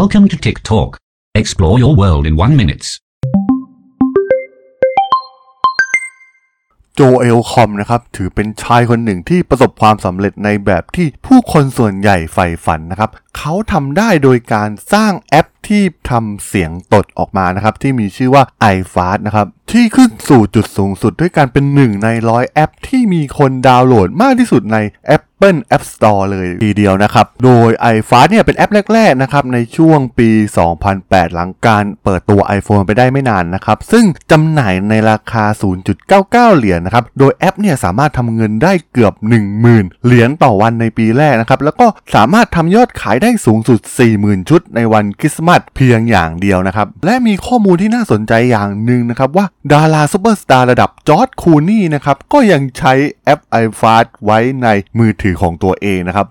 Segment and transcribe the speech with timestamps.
[0.00, 0.96] Welcome to TikTok.
[1.34, 2.84] Explore your world in one minute.
[6.94, 18.42] โจเอลคอมนะครับถือเป็นชายคนหนึ่งที่ประสบความสำเร็จในแบบที่ผู้คนส่วนใหญ่ใฝ่ฝันนะครับ เขาทำได้โดยการสร้างแอป ที่ทำเสียงตดออกมานะครับ ที่มีชื่อว่า
[18.74, 24.76] iFast นะครับ ที่ขึ้นสู่จุดสูงสุดด้วยการเป็นหนึ่งในร้อยแอป ที่มีคนดาวน์โหลดมากที่สุดใน
[25.16, 30.28] Apple App Store เลยทีเดียวนะครับ โดย iFart เนี่ยเป็นแอปแรกๆนะครับในช่วงปี
[30.82, 35.44] 2008 หลังการเปิดตัว iPhone ไปได้ไม่นานนะครับ ซึ่งจำหน่ายในราคา
[36.00, 39.14] 0.99 เหรียญนะครับ โดยแอปเนี่ยสามารถทำเงินได้เกือบ
[39.60, 43.80] 10,000 เหรียญต่อวันในปีแรกนะครับ แล้วก็สามารถทำยอดขายได้สูงสุด
[44.14, 52.92] 40,000 ชุดในวันคริสต์มาสเพียงอย่างเดียวนะครับ และมีข้อมูลที่น่าสนใจอย่างหนึ่งนะครับ ว่าดาราซูเปอร์สตาร์ระดับจอร์จ คลูนีย์นะครับ ก็ยังใช้
[53.24, 56.26] แอป iFast ไว้ในมือถือของตัวเองนะครับ